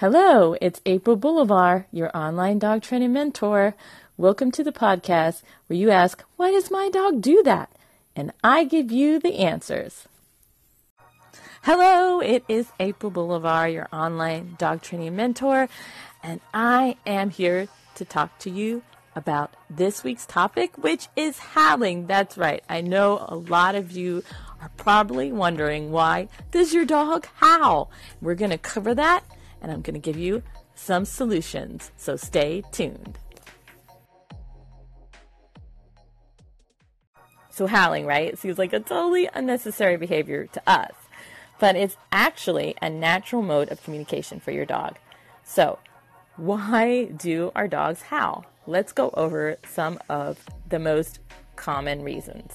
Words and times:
Hello, 0.00 0.54
it's 0.60 0.80
April 0.86 1.16
Boulevard, 1.16 1.86
your 1.90 2.16
online 2.16 2.60
dog 2.60 2.82
training 2.82 3.12
mentor. 3.12 3.74
Welcome 4.16 4.52
to 4.52 4.62
the 4.62 4.70
podcast 4.70 5.42
where 5.66 5.76
you 5.76 5.90
ask, 5.90 6.22
Why 6.36 6.52
does 6.52 6.70
my 6.70 6.88
dog 6.88 7.20
do 7.20 7.42
that? 7.42 7.68
And 8.14 8.32
I 8.44 8.62
give 8.62 8.92
you 8.92 9.18
the 9.18 9.38
answers. 9.40 10.06
Hello, 11.62 12.20
it 12.20 12.44
is 12.46 12.68
April 12.78 13.10
Boulevard, 13.10 13.72
your 13.72 13.88
online 13.92 14.54
dog 14.56 14.82
training 14.82 15.16
mentor, 15.16 15.68
and 16.22 16.40
I 16.54 16.96
am 17.04 17.30
here 17.30 17.66
to 17.96 18.04
talk 18.04 18.38
to 18.38 18.50
you 18.50 18.84
about 19.16 19.54
this 19.68 20.04
week's 20.04 20.26
topic, 20.26 20.78
which 20.78 21.08
is 21.16 21.40
howling. 21.40 22.06
That's 22.06 22.38
right. 22.38 22.62
I 22.68 22.82
know 22.82 23.26
a 23.28 23.34
lot 23.34 23.74
of 23.74 23.90
you 23.90 24.22
are 24.62 24.70
probably 24.76 25.32
wondering 25.32 25.90
why 25.90 26.28
does 26.52 26.72
your 26.72 26.84
dog 26.84 27.26
howl? 27.38 27.90
We're 28.20 28.36
going 28.36 28.52
to 28.52 28.58
cover 28.58 28.94
that 28.94 29.24
and 29.60 29.70
I'm 29.70 29.82
going 29.82 29.94
to 29.94 30.00
give 30.00 30.16
you 30.18 30.42
some 30.74 31.04
solutions. 31.04 31.90
So 31.96 32.16
stay 32.16 32.62
tuned. 32.72 33.18
So, 37.50 37.66
howling, 37.66 38.06
right? 38.06 38.38
Seems 38.38 38.56
like 38.56 38.72
a 38.72 38.78
totally 38.78 39.28
unnecessary 39.34 39.96
behavior 39.96 40.46
to 40.46 40.62
us, 40.64 40.92
but 41.58 41.74
it's 41.74 41.96
actually 42.12 42.76
a 42.80 42.88
natural 42.88 43.42
mode 43.42 43.72
of 43.72 43.82
communication 43.82 44.38
for 44.38 44.52
your 44.52 44.64
dog. 44.64 44.96
So, 45.42 45.80
why 46.36 47.06
do 47.06 47.50
our 47.56 47.66
dogs 47.66 48.02
howl? 48.02 48.46
Let's 48.68 48.92
go 48.92 49.10
over 49.14 49.56
some 49.66 49.98
of 50.08 50.38
the 50.68 50.78
most 50.78 51.18
common 51.56 52.04
reasons. 52.04 52.52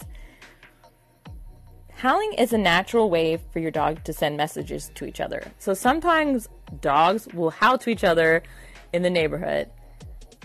Howling 1.96 2.34
is 2.34 2.54
a 2.54 2.58
natural 2.58 3.10
way 3.10 3.40
for 3.52 3.60
your 3.60 3.72
dog 3.72 4.04
to 4.06 4.14
send 4.14 4.38
messages 4.38 4.90
to 4.96 5.06
each 5.06 5.20
other. 5.20 5.52
So 5.60 5.74
sometimes 5.74 6.48
dogs 6.82 7.28
will 7.34 7.52
howl 7.52 7.78
to 7.80 7.90
each 7.90 8.04
other 8.04 8.44
in 8.92 9.02
the 9.02 9.10
neighborhood. 9.10 9.70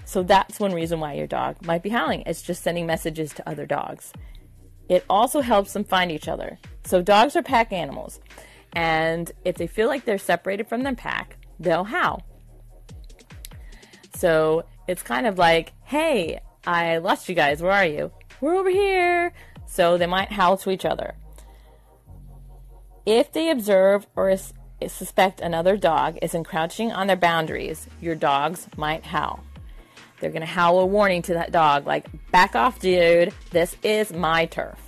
So 0.04 0.22
that's 0.22 0.58
one 0.58 0.72
reason 0.72 1.00
why 1.00 1.14
your 1.14 1.26
dog 1.26 1.64
might 1.64 1.82
be 1.82 1.90
howling. 1.90 2.22
It's 2.26 2.42
just 2.42 2.62
sending 2.62 2.86
messages 2.86 3.34
to 3.34 3.48
other 3.48 3.66
dogs. 3.66 4.12
It 4.88 5.04
also 5.10 5.42
helps 5.42 5.74
them 5.74 5.84
find 5.84 6.10
each 6.10 6.28
other. 6.28 6.58
So 6.84 7.02
dogs 7.02 7.36
are 7.36 7.42
pack 7.42 7.72
animals. 7.72 8.20
And 8.72 9.30
if 9.44 9.56
they 9.56 9.66
feel 9.66 9.88
like 9.88 10.04
they're 10.04 10.18
separated 10.18 10.66
from 10.68 10.82
their 10.82 10.94
pack, 10.94 11.36
they'll 11.60 11.84
howl. 11.84 12.22
So 14.14 14.64
it's 14.86 15.02
kind 15.02 15.26
of 15.26 15.38
like, 15.38 15.72
hey, 15.84 16.40
I 16.66 16.98
lost 16.98 17.28
you 17.28 17.34
guys. 17.34 17.62
Where 17.62 17.72
are 17.72 17.86
you? 17.86 18.10
We're 18.40 18.56
over 18.56 18.70
here. 18.70 19.32
So 19.66 19.98
they 19.98 20.06
might 20.06 20.32
howl 20.32 20.56
to 20.58 20.70
each 20.70 20.84
other. 20.84 21.14
If 23.04 23.32
they 23.32 23.50
observe 23.50 24.06
or 24.16 24.34
suspect 24.86 25.40
another 25.40 25.76
dog 25.76 26.18
is 26.22 26.34
encroaching 26.34 26.92
on 26.92 27.08
their 27.08 27.16
boundaries, 27.16 27.88
your 28.00 28.14
dogs 28.14 28.68
might 28.76 29.04
howl. 29.04 29.40
They're 30.20 30.30
going 30.30 30.40
to 30.40 30.46
howl 30.46 30.78
a 30.80 30.86
warning 30.86 31.22
to 31.22 31.34
that 31.34 31.50
dog, 31.50 31.86
like, 31.86 32.06
back 32.30 32.54
off, 32.54 32.78
dude, 32.78 33.32
this 33.50 33.76
is 33.82 34.12
my 34.12 34.46
turf. 34.46 34.78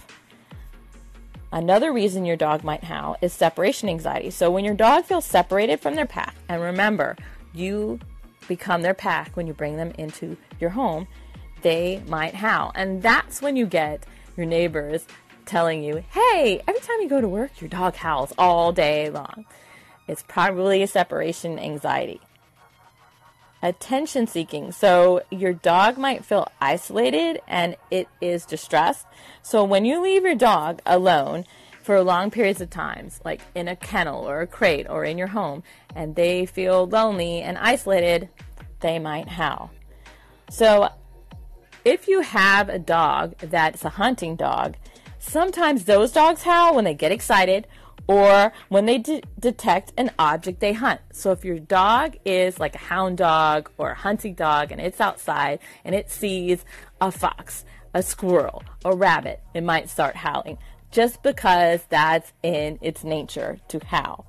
Another 1.52 1.92
reason 1.92 2.24
your 2.24 2.36
dog 2.36 2.62
might 2.62 2.84
howl 2.84 3.16
is 3.20 3.32
separation 3.32 3.88
anxiety. 3.88 4.30
So, 4.30 4.50
when 4.50 4.64
your 4.64 4.74
dog 4.74 5.04
feels 5.04 5.24
separated 5.24 5.80
from 5.80 5.96
their 5.96 6.06
pack, 6.06 6.36
and 6.48 6.62
remember, 6.62 7.16
you 7.52 7.98
become 8.46 8.82
their 8.82 8.94
pack 8.94 9.36
when 9.36 9.48
you 9.48 9.52
bring 9.52 9.76
them 9.76 9.92
into 9.98 10.36
your 10.60 10.70
home, 10.70 11.08
they 11.62 12.02
might 12.06 12.34
howl. 12.34 12.70
And 12.74 13.02
that's 13.02 13.42
when 13.42 13.56
you 13.56 13.66
get 13.66 14.04
your 14.36 14.46
neighbors 14.46 15.06
telling 15.44 15.82
you, 15.82 16.04
hey, 16.10 16.62
every 16.66 16.80
time 16.80 17.00
you 17.00 17.08
go 17.08 17.20
to 17.20 17.28
work, 17.28 17.60
your 17.60 17.68
dog 17.68 17.96
howls 17.96 18.32
all 18.38 18.72
day 18.72 19.10
long. 19.10 19.44
It's 20.10 20.24
probably 20.24 20.82
a 20.82 20.88
separation 20.88 21.56
anxiety. 21.56 22.20
Attention 23.62 24.26
seeking. 24.26 24.72
So 24.72 25.22
your 25.30 25.52
dog 25.52 25.98
might 25.98 26.24
feel 26.24 26.48
isolated 26.60 27.40
and 27.46 27.76
it 27.92 28.08
is 28.20 28.44
distressed. 28.44 29.06
So 29.40 29.62
when 29.62 29.84
you 29.84 30.02
leave 30.02 30.24
your 30.24 30.34
dog 30.34 30.82
alone 30.84 31.44
for 31.80 32.02
long 32.02 32.32
periods 32.32 32.60
of 32.60 32.70
times, 32.70 33.20
like 33.24 33.40
in 33.54 33.68
a 33.68 33.76
kennel 33.76 34.28
or 34.28 34.40
a 34.40 34.48
crate 34.48 34.88
or 34.90 35.04
in 35.04 35.16
your 35.16 35.28
home, 35.28 35.62
and 35.94 36.16
they 36.16 36.44
feel 36.44 36.88
lonely 36.88 37.42
and 37.42 37.56
isolated, 37.56 38.30
they 38.80 38.98
might 38.98 39.28
howl. 39.28 39.70
So 40.50 40.88
if 41.84 42.08
you 42.08 42.22
have 42.22 42.68
a 42.68 42.80
dog 42.80 43.36
that's 43.38 43.84
a 43.84 43.90
hunting 43.90 44.34
dog, 44.34 44.74
Sometimes 45.22 45.84
those 45.84 46.12
dogs 46.12 46.42
howl 46.44 46.74
when 46.74 46.84
they 46.84 46.94
get 46.94 47.12
excited 47.12 47.66
or 48.10 48.52
when 48.68 48.86
they 48.86 48.98
de- 48.98 49.22
detect 49.38 49.92
an 49.96 50.10
object 50.18 50.58
they 50.58 50.72
hunt. 50.72 51.00
So 51.12 51.30
if 51.30 51.44
your 51.44 51.60
dog 51.60 52.16
is 52.24 52.58
like 52.58 52.74
a 52.74 52.78
hound 52.78 53.18
dog 53.18 53.70
or 53.78 53.92
a 53.92 53.94
hunting 53.94 54.34
dog 54.34 54.72
and 54.72 54.80
it's 54.80 55.00
outside 55.00 55.60
and 55.84 55.94
it 55.94 56.10
sees 56.10 56.64
a 57.00 57.12
fox, 57.12 57.64
a 57.94 58.02
squirrel, 58.02 58.64
a 58.84 58.96
rabbit, 58.96 59.40
it 59.54 59.62
might 59.62 59.88
start 59.88 60.16
howling 60.16 60.58
just 60.90 61.22
because 61.22 61.84
that's 61.88 62.32
in 62.42 62.80
its 62.82 63.04
nature 63.04 63.58
to 63.68 63.78
howl. 63.86 64.26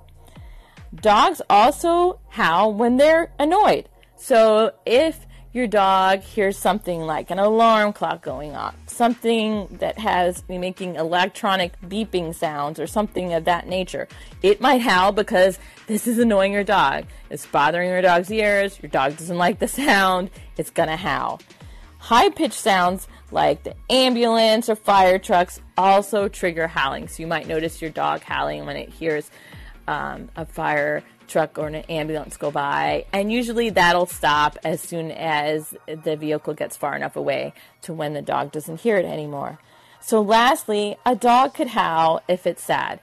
Dogs 0.93 1.41
also 1.49 2.19
howl 2.29 2.75
when 2.75 2.97
they're 2.97 3.31
annoyed. 3.39 3.89
So 4.15 4.73
if 4.85 5.25
your 5.53 5.67
dog 5.67 6.21
hears 6.21 6.57
something 6.57 7.01
like 7.01 7.29
an 7.29 7.39
alarm 7.39 7.91
clock 7.91 8.21
going 8.21 8.55
off, 8.55 8.75
something 8.87 9.67
that 9.79 9.99
has 9.99 10.43
making 10.47 10.95
electronic 10.95 11.79
beeping 11.81 12.33
sounds 12.33 12.79
or 12.79 12.87
something 12.87 13.33
of 13.33 13.45
that 13.45 13.67
nature. 13.67 14.07
It 14.41 14.61
might 14.61 14.81
howl 14.81 15.11
because 15.11 15.59
this 15.87 16.07
is 16.07 16.19
annoying 16.19 16.53
your 16.53 16.63
dog. 16.63 17.05
It's 17.29 17.45
bothering 17.45 17.89
your 17.89 18.01
dog's 18.01 18.31
ears. 18.31 18.79
Your 18.81 18.89
dog 18.89 19.17
doesn't 19.17 19.37
like 19.37 19.59
the 19.59 19.67
sound. 19.67 20.29
It's 20.57 20.69
gonna 20.69 20.95
howl. 20.95 21.41
High 21.97 22.29
pitched 22.29 22.53
sounds 22.53 23.07
like 23.29 23.63
the 23.63 23.75
ambulance 23.89 24.69
or 24.69 24.75
fire 24.75 25.19
trucks 25.19 25.59
also 25.77 26.27
trigger 26.27 26.67
howling. 26.67 27.07
So 27.07 27.21
you 27.21 27.27
might 27.27 27.47
notice 27.47 27.81
your 27.81 27.91
dog 27.91 28.21
howling 28.21 28.65
when 28.65 28.77
it 28.77 28.89
hears 28.89 29.29
um, 29.87 30.29
a 30.35 30.45
fire 30.45 31.03
truck 31.27 31.57
or 31.57 31.67
an 31.67 31.75
ambulance 31.75 32.37
go 32.37 32.51
by, 32.51 33.05
and 33.13 33.31
usually 33.31 33.69
that'll 33.69 34.05
stop 34.05 34.57
as 34.63 34.81
soon 34.81 35.11
as 35.11 35.73
the 35.87 36.15
vehicle 36.15 36.53
gets 36.53 36.75
far 36.75 36.95
enough 36.95 37.15
away 37.15 37.53
to 37.81 37.93
when 37.93 38.13
the 38.13 38.21
dog 38.21 38.51
doesn't 38.51 38.81
hear 38.81 38.97
it 38.97 39.05
anymore. 39.05 39.59
So, 40.01 40.21
lastly, 40.21 40.97
a 41.05 41.15
dog 41.15 41.53
could 41.53 41.67
howl 41.67 42.21
if 42.27 42.47
it's 42.47 42.63
sad. 42.63 42.99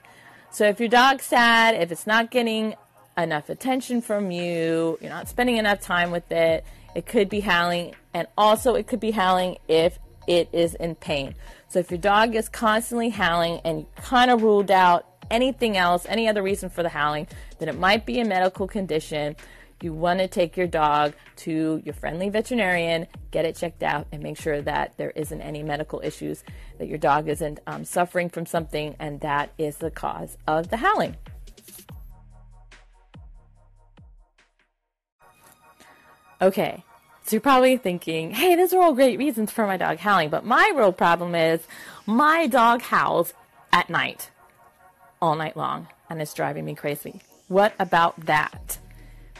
So, 0.51 0.65
if 0.65 0.79
your 0.79 0.89
dog's 0.89 1.23
sad, 1.23 1.75
if 1.75 1.91
it's 1.91 2.05
not 2.05 2.29
getting 2.29 2.75
enough 3.17 3.49
attention 3.49 4.01
from 4.01 4.31
you, 4.31 4.97
you're 5.01 5.09
not 5.09 5.29
spending 5.29 5.57
enough 5.57 5.81
time 5.81 6.11
with 6.11 6.31
it, 6.31 6.65
it 6.95 7.05
could 7.05 7.29
be 7.29 7.39
howling, 7.39 7.95
and 8.13 8.27
also 8.37 8.75
it 8.75 8.85
could 8.85 8.99
be 8.99 9.11
howling 9.11 9.57
if 9.67 9.97
it 10.27 10.49
is 10.51 10.75
in 10.75 10.95
pain. 10.95 11.35
So, 11.69 11.79
if 11.79 11.89
your 11.89 11.99
dog 11.99 12.35
is 12.35 12.49
constantly 12.49 13.09
howling 13.09 13.61
and 13.63 13.85
kind 13.95 14.29
of 14.29 14.43
ruled 14.43 14.69
out 14.69 15.05
anything 15.31 15.77
else, 15.77 16.05
any 16.07 16.27
other 16.27 16.41
reason 16.41 16.69
for 16.69 16.83
the 16.83 16.89
howling, 16.89 17.27
then 17.59 17.69
it 17.69 17.77
might 17.77 18.05
be 18.05 18.19
a 18.19 18.25
medical 18.25 18.67
condition. 18.67 19.35
You 19.81 19.93
want 19.93 20.19
to 20.19 20.27
take 20.27 20.57
your 20.57 20.67
dog 20.67 21.13
to 21.37 21.81
your 21.85 21.93
friendly 21.93 22.29
veterinarian, 22.29 23.07
get 23.31 23.45
it 23.45 23.55
checked 23.55 23.81
out, 23.81 24.07
and 24.11 24.21
make 24.21 24.37
sure 24.37 24.61
that 24.61 24.97
there 24.97 25.11
isn't 25.11 25.41
any 25.41 25.63
medical 25.63 26.01
issues, 26.03 26.43
that 26.79 26.89
your 26.89 26.97
dog 26.97 27.29
isn't 27.29 27.59
um, 27.65 27.85
suffering 27.85 28.29
from 28.29 28.45
something, 28.45 28.95
and 28.99 29.21
that 29.21 29.53
is 29.57 29.77
the 29.77 29.89
cause 29.89 30.37
of 30.47 30.69
the 30.69 30.77
howling. 30.77 31.15
Okay, 36.41 36.83
so 37.25 37.35
you're 37.35 37.41
probably 37.41 37.77
thinking, 37.77 38.31
hey, 38.31 38.55
those 38.55 38.73
are 38.73 38.81
all 38.81 38.93
great 38.93 39.17
reasons 39.17 39.51
for 39.51 39.67
my 39.67 39.77
dog 39.77 39.97
howling, 39.99 40.29
but 40.29 40.45
my 40.45 40.71
real 40.75 40.91
problem 40.91 41.35
is 41.35 41.61
my 42.05 42.47
dog 42.47 42.81
howls 42.81 43.33
at 43.71 43.89
night 43.89 44.29
all 45.21 45.35
night 45.35 45.57
long 45.57 45.87
and 46.09 46.21
it's 46.21 46.33
driving 46.33 46.65
me 46.65 46.75
crazy. 46.75 47.21
What 47.47 47.73
about 47.79 48.25
that? 48.25 48.77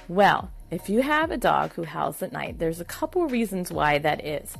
Well, 0.07 0.51
if 0.71 0.89
you 0.89 1.01
have 1.01 1.31
a 1.31 1.38
dog 1.38 1.74
who 1.74 1.83
howls 1.83 2.21
at 2.21 2.31
night, 2.31 2.59
there's 2.59 2.80
a 2.80 2.86
couple 2.86 3.27
reasons 3.27 3.71
why 3.71 3.98
that 4.00 4.25
is. 4.25 4.56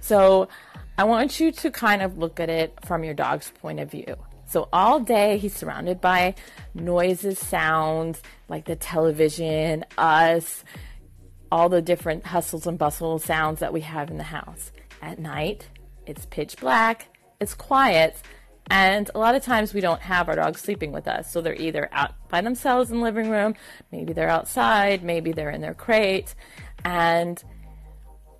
So, 0.00 0.48
I 0.96 1.04
want 1.04 1.40
you 1.40 1.50
to 1.50 1.70
kind 1.70 2.02
of 2.02 2.18
look 2.18 2.38
at 2.38 2.48
it 2.48 2.78
from 2.84 3.02
your 3.02 3.14
dog's 3.14 3.50
point 3.50 3.80
of 3.80 3.90
view. 3.90 4.16
So, 4.46 4.68
all 4.72 5.00
day 5.00 5.38
he's 5.38 5.54
surrounded 5.54 6.00
by 6.00 6.34
noises, 6.74 7.38
sounds 7.38 8.20
like 8.48 8.66
the 8.66 8.76
television, 8.76 9.84
us, 9.96 10.62
all 11.50 11.68
the 11.68 11.82
different 11.82 12.26
hustles 12.26 12.66
and 12.66 12.78
bustle 12.78 13.18
sounds 13.18 13.60
that 13.60 13.72
we 13.72 13.80
have 13.80 14.10
in 14.10 14.18
the 14.18 14.24
house. 14.24 14.72
At 15.00 15.18
night, 15.18 15.68
it's 16.06 16.26
pitch 16.26 16.56
black, 16.58 17.08
it's 17.40 17.54
quiet, 17.54 18.16
and 18.70 19.10
a 19.14 19.18
lot 19.18 19.34
of 19.34 19.42
times 19.42 19.74
we 19.74 19.80
don't 19.80 20.00
have 20.00 20.28
our 20.28 20.36
dogs 20.36 20.60
sleeping 20.60 20.92
with 20.92 21.06
us. 21.06 21.30
So 21.30 21.40
they're 21.40 21.54
either 21.54 21.88
out 21.92 22.12
by 22.28 22.40
themselves 22.40 22.90
in 22.90 22.98
the 22.98 23.04
living 23.04 23.30
room, 23.30 23.54
maybe 23.92 24.12
they're 24.12 24.28
outside, 24.28 25.02
maybe 25.02 25.32
they're 25.32 25.50
in 25.50 25.60
their 25.60 25.74
crate. 25.74 26.34
And 26.84 27.42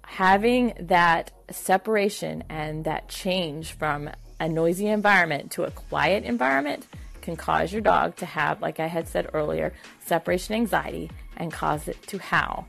having 0.03 0.75
that 0.81 1.31
separation 1.50 2.44
and 2.49 2.85
that 2.85 3.09
change 3.09 3.73
from 3.73 4.11
a 4.41 4.49
noisy 4.49 4.87
environment 4.87 5.50
to 5.53 5.65
a 5.65 5.71
quiet 5.71 6.25
environment 6.25 6.87
can 7.21 7.37
cause 7.37 7.73
your 7.73 7.81
dog 7.81 8.17
to 8.17 8.26
have, 8.26 8.61
like 8.61 8.81
I 8.81 8.87
had 8.87 9.09
said 9.09 9.31
earlier, 9.32 9.73
separation 10.05 10.55
anxiety 10.55 11.11
and 11.37 11.53
cause 11.53 11.88
it 11.88 12.00
to 12.09 12.19
howl. 12.19 12.69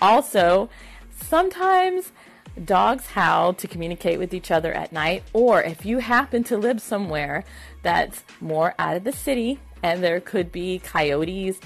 Also, 0.00 0.68
sometimes 1.16 2.12
dogs 2.64 3.06
howl 3.06 3.54
to 3.54 3.66
communicate 3.66 4.18
with 4.18 4.34
each 4.34 4.50
other 4.50 4.72
at 4.72 4.92
night, 4.92 5.22
or 5.32 5.62
if 5.62 5.84
you 5.84 5.98
happen 5.98 6.44
to 6.44 6.56
live 6.56 6.80
somewhere 6.80 7.44
that's 7.82 8.22
more 8.40 8.74
out 8.78 8.96
of 8.96 9.04
the 9.04 9.12
city 9.12 9.58
and 9.82 10.02
there 10.02 10.20
could 10.20 10.52
be 10.52 10.78
coyotes 10.78 11.58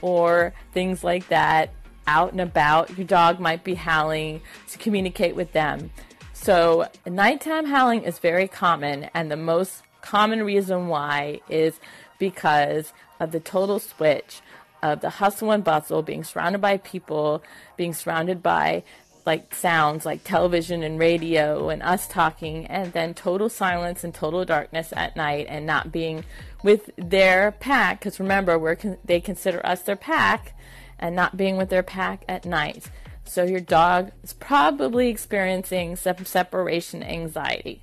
or 0.00 0.52
things 0.72 1.02
like 1.02 1.28
that 1.28 1.70
out 2.06 2.32
and 2.32 2.40
about, 2.40 2.96
your 2.96 3.06
dog 3.06 3.40
might 3.40 3.64
be 3.64 3.74
howling 3.74 4.40
to 4.70 4.78
communicate 4.78 5.34
with 5.34 5.52
them. 5.52 5.90
So, 6.32 6.88
nighttime 7.06 7.66
howling 7.66 8.02
is 8.02 8.18
very 8.18 8.48
common, 8.48 9.08
and 9.14 9.30
the 9.30 9.36
most 9.36 9.82
common 10.02 10.42
reason 10.42 10.88
why 10.88 11.40
is 11.48 11.80
because 12.18 12.92
of 13.18 13.32
the 13.32 13.40
total 13.40 13.78
switch 13.78 14.42
of 14.82 15.00
the 15.00 15.08
hustle 15.08 15.50
and 15.50 15.64
bustle, 15.64 16.02
being 16.02 16.22
surrounded 16.22 16.60
by 16.60 16.76
people, 16.76 17.42
being 17.78 17.94
surrounded 17.94 18.42
by 18.42 18.82
like 19.26 19.54
sounds 19.54 20.04
like 20.04 20.24
television 20.24 20.82
and 20.82 20.98
radio 20.98 21.68
and 21.68 21.82
us 21.82 22.06
talking, 22.06 22.66
and 22.66 22.92
then 22.92 23.14
total 23.14 23.48
silence 23.48 24.04
and 24.04 24.14
total 24.14 24.44
darkness 24.44 24.92
at 24.96 25.16
night, 25.16 25.46
and 25.48 25.66
not 25.66 25.90
being 25.90 26.24
with 26.62 26.90
their 26.96 27.52
pack. 27.52 28.00
Because 28.00 28.20
remember, 28.20 28.58
we're 28.58 28.76
con- 28.76 28.98
they 29.04 29.20
consider 29.20 29.64
us 29.64 29.82
their 29.82 29.96
pack, 29.96 30.54
and 30.98 31.16
not 31.16 31.36
being 31.36 31.56
with 31.56 31.70
their 31.70 31.82
pack 31.82 32.24
at 32.28 32.44
night. 32.44 32.90
So 33.24 33.44
your 33.44 33.60
dog 33.60 34.12
is 34.22 34.34
probably 34.34 35.08
experiencing 35.08 35.96
some 35.96 36.24
separation 36.24 37.02
anxiety. 37.02 37.80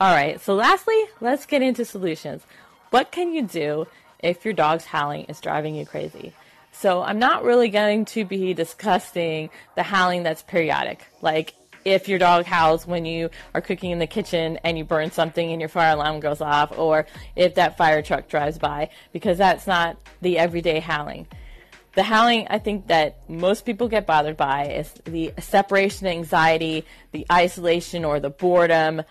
All 0.00 0.14
right, 0.14 0.38
so 0.40 0.54
lastly, 0.54 1.02
let's 1.20 1.46
get 1.46 1.62
into 1.62 1.84
solutions. 1.84 2.42
What 2.90 3.10
can 3.10 3.32
you 3.32 3.42
do 3.42 3.86
if 4.24 4.44
your 4.44 4.54
dog's 4.54 4.84
howling 4.84 5.26
is 5.26 5.40
driving 5.40 5.76
you 5.76 5.86
crazy? 5.86 6.32
So, 6.72 7.02
I'm 7.02 7.20
not 7.20 7.44
really 7.44 7.68
going 7.68 8.06
to 8.06 8.24
be 8.24 8.52
discussing 8.54 9.50
the 9.76 9.84
howling 9.84 10.24
that's 10.24 10.42
periodic, 10.42 11.06
like 11.22 11.54
if 11.84 12.08
your 12.08 12.18
dog 12.18 12.46
howls 12.46 12.86
when 12.86 13.04
you 13.04 13.30
are 13.54 13.60
cooking 13.60 13.90
in 13.90 13.98
the 13.98 14.06
kitchen 14.06 14.58
and 14.64 14.78
you 14.78 14.84
burn 14.84 15.10
something 15.10 15.52
and 15.52 15.60
your 15.60 15.68
fire 15.68 15.94
alarm 15.94 16.20
goes 16.20 16.40
off, 16.40 16.76
or 16.78 17.06
if 17.36 17.56
that 17.56 17.76
fire 17.76 18.02
truck 18.02 18.28
drives 18.28 18.58
by, 18.58 18.90
because 19.12 19.38
that's 19.38 19.66
not 19.66 19.98
the 20.20 20.38
everyday 20.38 20.80
howling. 20.80 21.26
The 21.94 22.02
howling 22.02 22.48
I 22.50 22.58
think 22.58 22.88
that 22.88 23.28
most 23.28 23.64
people 23.64 23.88
get 23.88 24.06
bothered 24.06 24.36
by 24.36 24.66
is 24.66 24.92
the 25.04 25.32
separation 25.38 26.06
anxiety, 26.06 26.84
the 27.12 27.26
isolation 27.30 28.04
or 28.04 28.18
the 28.18 28.30
boredom, 28.30 29.02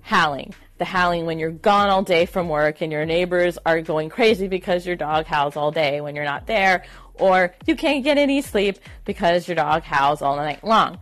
howling. 0.00 0.54
The 0.80 0.86
howling 0.86 1.26
when 1.26 1.38
you're 1.38 1.50
gone 1.50 1.90
all 1.90 2.02
day 2.02 2.24
from 2.24 2.48
work 2.48 2.80
and 2.80 2.90
your 2.90 3.04
neighbors 3.04 3.58
are 3.66 3.82
going 3.82 4.08
crazy 4.08 4.48
because 4.48 4.86
your 4.86 4.96
dog 4.96 5.26
howls 5.26 5.54
all 5.54 5.70
day 5.70 6.00
when 6.00 6.16
you're 6.16 6.24
not 6.24 6.46
there, 6.46 6.86
or 7.12 7.54
you 7.66 7.76
can't 7.76 8.02
get 8.02 8.16
any 8.16 8.40
sleep 8.40 8.78
because 9.04 9.46
your 9.46 9.56
dog 9.56 9.82
howls 9.82 10.22
all 10.22 10.36
night 10.36 10.64
long. 10.64 10.98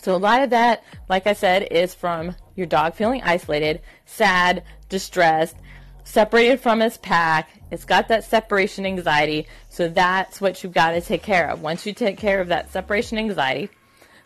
So 0.00 0.14
a 0.14 0.18
lot 0.18 0.44
of 0.44 0.50
that, 0.50 0.84
like 1.08 1.26
I 1.26 1.32
said, 1.32 1.66
is 1.72 1.96
from 1.96 2.36
your 2.54 2.68
dog 2.68 2.94
feeling 2.94 3.22
isolated, 3.24 3.80
sad, 4.06 4.62
distressed, 4.88 5.56
separated 6.04 6.60
from 6.60 6.80
its 6.80 6.96
pack. 6.96 7.50
It's 7.72 7.84
got 7.84 8.06
that 8.06 8.22
separation 8.22 8.86
anxiety. 8.86 9.48
So 9.68 9.88
that's 9.88 10.40
what 10.40 10.62
you've 10.62 10.72
got 10.72 10.92
to 10.92 11.00
take 11.00 11.24
care 11.24 11.50
of. 11.50 11.60
Once 11.60 11.86
you 11.86 11.92
take 11.92 12.18
care 12.18 12.40
of 12.40 12.46
that 12.48 12.70
separation 12.70 13.18
anxiety, 13.18 13.68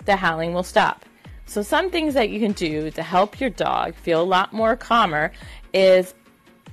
the 0.04 0.16
howling 0.16 0.52
will 0.52 0.62
stop. 0.62 1.06
So, 1.46 1.62
some 1.62 1.90
things 1.90 2.14
that 2.14 2.30
you 2.30 2.40
can 2.40 2.52
do 2.52 2.90
to 2.90 3.02
help 3.02 3.40
your 3.40 3.50
dog 3.50 3.94
feel 3.94 4.20
a 4.20 4.24
lot 4.24 4.52
more 4.52 4.76
calmer 4.76 5.32
is 5.72 6.14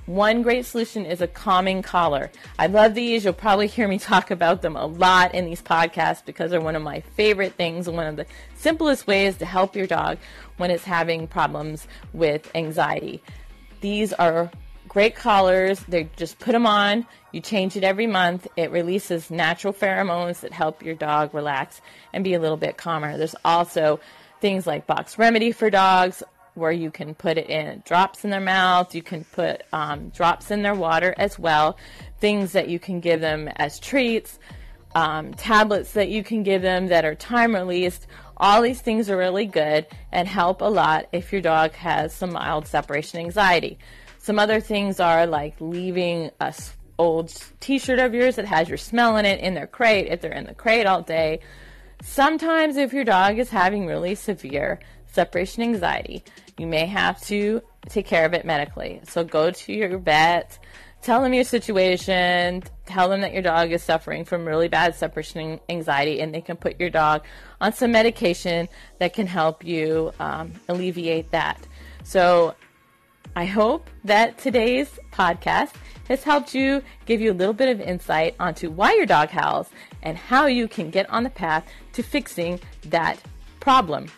one 0.06 0.42
great 0.42 0.66
solution 0.66 1.06
is 1.06 1.20
a 1.20 1.28
calming 1.28 1.82
collar. 1.82 2.30
I 2.58 2.66
love 2.66 2.94
these. 2.94 3.24
You'll 3.24 3.34
probably 3.34 3.68
hear 3.68 3.86
me 3.86 3.98
talk 4.00 4.30
about 4.30 4.62
them 4.62 4.76
a 4.76 4.86
lot 4.86 5.34
in 5.34 5.44
these 5.44 5.62
podcasts 5.62 6.24
because 6.24 6.50
they're 6.50 6.60
one 6.60 6.76
of 6.76 6.82
my 6.82 7.00
favorite 7.00 7.54
things, 7.54 7.88
one 7.88 8.06
of 8.06 8.16
the 8.16 8.26
simplest 8.56 9.06
ways 9.06 9.36
to 9.38 9.46
help 9.46 9.76
your 9.76 9.86
dog 9.86 10.18
when 10.56 10.70
it's 10.70 10.84
having 10.84 11.26
problems 11.26 11.86
with 12.12 12.50
anxiety. 12.54 13.22
These 13.80 14.12
are 14.14 14.50
great 14.88 15.14
collars. 15.14 15.80
They 15.88 16.08
just 16.16 16.38
put 16.38 16.52
them 16.52 16.66
on. 16.66 17.06
You 17.32 17.40
change 17.40 17.76
it 17.76 17.84
every 17.84 18.06
month. 18.06 18.48
It 18.56 18.70
releases 18.70 19.30
natural 19.30 19.72
pheromones 19.72 20.40
that 20.40 20.52
help 20.52 20.82
your 20.82 20.94
dog 20.94 21.32
relax 21.32 21.80
and 22.12 22.24
be 22.24 22.34
a 22.34 22.40
little 22.40 22.56
bit 22.56 22.76
calmer. 22.76 23.16
There's 23.16 23.36
also 23.44 24.00
things 24.42 24.66
like 24.66 24.86
Bach's 24.86 25.16
remedy 25.16 25.52
for 25.52 25.70
dogs 25.70 26.22
where 26.52 26.70
you 26.72 26.90
can 26.90 27.14
put 27.14 27.38
it 27.38 27.48
in 27.48 27.82
drops 27.86 28.24
in 28.24 28.30
their 28.30 28.40
mouth 28.40 28.94
you 28.94 29.02
can 29.02 29.24
put 29.24 29.62
um, 29.72 30.10
drops 30.10 30.50
in 30.50 30.60
their 30.60 30.74
water 30.74 31.14
as 31.16 31.38
well 31.38 31.78
things 32.20 32.52
that 32.52 32.68
you 32.68 32.78
can 32.78 33.00
give 33.00 33.22
them 33.22 33.48
as 33.56 33.80
treats 33.80 34.38
um, 34.94 35.32
tablets 35.34 35.92
that 35.92 36.08
you 36.08 36.22
can 36.22 36.42
give 36.42 36.62
them 36.62 36.88
that 36.88 37.04
are 37.04 37.14
time 37.14 37.54
released. 37.54 38.06
All 38.36 38.62
these 38.62 38.80
things 38.80 39.08
are 39.08 39.16
really 39.16 39.46
good 39.46 39.86
and 40.10 40.26
help 40.28 40.60
a 40.60 40.66
lot 40.66 41.06
if 41.12 41.32
your 41.32 41.40
dog 41.40 41.72
has 41.74 42.14
some 42.14 42.32
mild 42.32 42.66
separation 42.66 43.20
anxiety. 43.20 43.78
Some 44.18 44.38
other 44.38 44.60
things 44.60 45.00
are 45.00 45.26
like 45.26 45.54
leaving 45.60 46.30
a 46.40 46.54
old 46.98 47.34
t-shirt 47.60 47.98
of 47.98 48.14
yours 48.14 48.36
that 48.36 48.44
has 48.44 48.68
your 48.68 48.78
smell 48.78 49.16
in 49.16 49.24
it 49.24 49.40
in 49.40 49.54
their 49.54 49.66
crate 49.66 50.06
if 50.08 50.20
they're 50.20 50.30
in 50.30 50.44
the 50.44 50.54
crate 50.54 50.86
all 50.86 51.02
day 51.02 51.40
Sometimes, 52.04 52.76
if 52.76 52.92
your 52.92 53.04
dog 53.04 53.38
is 53.38 53.48
having 53.48 53.86
really 53.86 54.16
severe 54.16 54.80
separation 55.12 55.62
anxiety, 55.62 56.24
you 56.58 56.66
may 56.66 56.84
have 56.84 57.20
to 57.22 57.62
take 57.88 58.06
care 58.06 58.26
of 58.26 58.34
it 58.34 58.44
medically. 58.44 59.00
So, 59.04 59.22
go 59.22 59.52
to 59.52 59.72
your 59.72 59.98
vet, 59.98 60.58
tell 61.00 61.22
them 61.22 61.32
your 61.32 61.44
situation, 61.44 62.64
tell 62.86 63.08
them 63.08 63.20
that 63.20 63.32
your 63.32 63.42
dog 63.42 63.70
is 63.70 63.84
suffering 63.84 64.24
from 64.24 64.44
really 64.44 64.66
bad 64.66 64.96
separation 64.96 65.60
anxiety, 65.68 66.20
and 66.20 66.34
they 66.34 66.40
can 66.40 66.56
put 66.56 66.80
your 66.80 66.90
dog 66.90 67.24
on 67.60 67.72
some 67.72 67.92
medication 67.92 68.68
that 68.98 69.14
can 69.14 69.28
help 69.28 69.64
you 69.64 70.12
um, 70.18 70.52
alleviate 70.68 71.30
that. 71.30 71.64
So, 72.02 72.56
I 73.36 73.44
hope 73.44 73.88
that 74.04 74.38
today's 74.38 74.90
podcast 75.12 75.72
has 76.08 76.24
helped 76.24 76.52
you 76.52 76.82
give 77.06 77.20
you 77.20 77.30
a 77.30 77.32
little 77.32 77.54
bit 77.54 77.68
of 77.68 77.80
insight 77.80 78.34
onto 78.40 78.70
why 78.70 78.92
your 78.94 79.06
dog 79.06 79.30
howls 79.30 79.70
and 80.02 80.16
how 80.16 80.46
you 80.46 80.68
can 80.68 80.90
get 80.90 81.08
on 81.10 81.22
the 81.22 81.30
path 81.30 81.64
to 81.92 82.02
fixing 82.02 82.60
that 82.84 83.20
problem. 83.60 84.08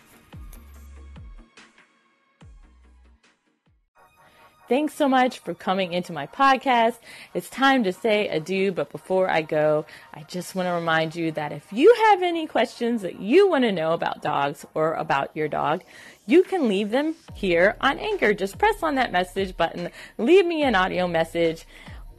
Thanks 4.67 4.95
so 4.95 5.07
much 5.07 5.37
for 5.37 5.53
coming 5.53 5.93
into 5.93 6.11
my 6.11 6.25
podcast. 6.25 6.97
It's 7.35 7.51
time 7.51 7.83
to 7.83 7.93
say 7.93 8.27
adieu, 8.27 8.71
but 8.71 8.91
before 8.91 9.29
I 9.29 9.43
go, 9.43 9.85
I 10.11 10.23
just 10.23 10.55
want 10.55 10.67
to 10.67 10.73
remind 10.73 11.15
you 11.15 11.31
that 11.33 11.51
if 11.51 11.71
you 11.71 11.93
have 12.09 12.23
any 12.23 12.47
questions 12.47 13.03
that 13.03 13.19
you 13.19 13.47
want 13.47 13.63
to 13.63 13.71
know 13.71 13.91
about 13.91 14.23
dogs 14.23 14.65
or 14.73 14.95
about 14.95 15.29
your 15.35 15.47
dog, 15.47 15.83
you 16.25 16.41
can 16.41 16.67
leave 16.67 16.89
them 16.89 17.13
here 17.35 17.77
on 17.79 17.99
Anchor. 17.99 18.33
Just 18.33 18.57
press 18.57 18.81
on 18.81 18.95
that 18.95 19.11
message 19.11 19.55
button, 19.55 19.91
leave 20.17 20.47
me 20.47 20.63
an 20.63 20.73
audio 20.73 21.07
message, 21.07 21.65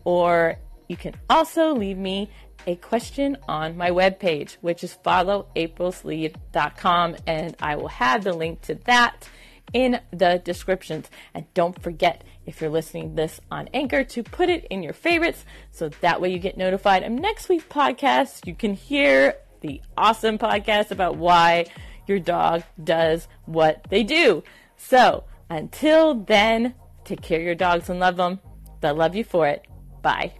or 0.04 0.56
you 0.88 0.97
can 0.97 1.14
also 1.28 1.75
leave 1.75 1.99
me 1.99 2.31
a 2.66 2.76
question 2.76 3.37
on 3.49 3.76
my 3.76 3.90
webpage, 3.90 4.57
which 4.61 4.83
is 4.83 4.97
followaprilslead.com, 5.05 7.16
and 7.26 7.55
I 7.61 7.76
will 7.76 7.88
have 7.88 8.25
the 8.25 8.33
link 8.33 8.62
to 8.62 8.76
that 8.87 9.28
in 9.73 10.00
the 10.11 10.40
descriptions. 10.45 11.11
And 11.35 11.52
don't 11.55 11.81
forget, 11.83 12.23
if 12.45 12.61
you're 12.61 12.71
listening 12.71 13.14
this 13.14 13.40
on 13.50 13.69
Anchor, 13.75 14.05
to 14.05 14.23
put 14.23 14.49
it 14.49 14.66
in 14.71 14.83
your 14.83 14.93
favorites 14.93 15.45
so 15.71 15.88
that 15.88 16.21
way 16.21 16.33
you 16.33 16.38
get 16.38 16.57
notified 16.57 17.02
of 17.02 17.12
next 17.12 17.49
week's 17.49 17.64
podcast. 17.64 18.47
You 18.47 18.55
can 18.55 18.75
hear 18.75 19.35
the 19.61 19.81
awesome 19.97 20.38
podcast 20.38 20.90
about 20.90 21.16
why 21.16 21.66
your 22.07 22.19
dog 22.19 22.62
does 22.83 23.28
what 23.47 23.87
they 23.90 24.02
do. 24.02 24.45
So 24.76 25.25
until 25.50 26.14
then, 26.14 26.75
take 27.05 27.23
care 27.23 27.38
of 27.38 27.45
your 27.45 27.55
dogs 27.55 27.90
and 27.90 28.00
love 28.00 28.16
them. 28.16 28.40
They'll 28.81 28.95
love 28.95 29.14
you 29.14 29.25
for 29.25 29.49
it. 29.49 29.66
Bye. 30.02 30.35